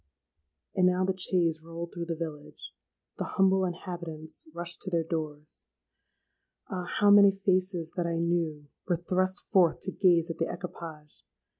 [0.73, 2.73] "And now the chaise rolled through the village:
[3.19, 6.85] the humble inhabitants rushed to their doors—Ah!
[6.97, 11.23] how many faces that I knew, were thrust forth to gaze at the equipage.